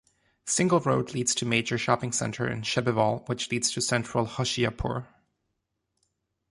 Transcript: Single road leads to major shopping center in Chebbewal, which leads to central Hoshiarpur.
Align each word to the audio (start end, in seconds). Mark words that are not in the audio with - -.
Single 0.47 0.79
road 0.79 1.13
leads 1.13 1.35
to 1.35 1.45
major 1.45 1.77
shopping 1.77 2.11
center 2.11 2.47
in 2.47 2.63
Chebbewal, 2.63 3.29
which 3.29 3.51
leads 3.51 3.69
to 3.73 3.81
central 3.81 4.25
Hoshiarpur. 4.25 5.05